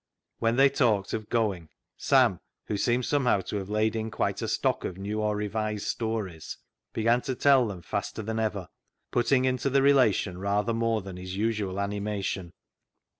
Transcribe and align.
When 0.39 0.55
they 0.55 0.67
talked 0.71 1.13
of 1.13 1.29
going, 1.29 1.69
Sam, 1.95 2.39
who 2.65 2.75
seemed 2.75 3.05
somehow 3.05 3.41
to 3.41 3.57
have 3.57 3.69
laid 3.69 3.95
in 3.95 4.09
quite 4.09 4.41
a 4.41 4.47
stock 4.47 4.83
of 4.83 4.97
new 4.97 5.21
or 5.21 5.35
revised 5.35 5.85
stories, 5.85 6.57
began 6.91 7.21
to 7.21 7.35
tell 7.35 7.67
them 7.67 7.83
faster 7.83 8.23
than 8.23 8.39
ever, 8.39 8.67
putting 9.11 9.45
into 9.45 9.69
the 9.69 9.83
relation 9.83 10.39
rather 10.39 10.73
more 10.73 11.03
than 11.03 11.17
his 11.17 11.35
usual 11.37 11.79
animation. 11.79 12.53